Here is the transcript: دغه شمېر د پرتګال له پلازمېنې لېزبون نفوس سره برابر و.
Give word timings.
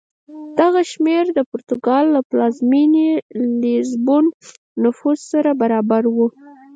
دغه 0.59 0.81
شمېر 0.91 1.25
د 1.37 1.39
پرتګال 1.51 2.05
له 2.15 2.21
پلازمېنې 2.29 3.09
لېزبون 3.61 4.25
نفوس 4.83 5.19
سره 5.31 5.51
برابر 5.61 6.03
و. 6.15 6.17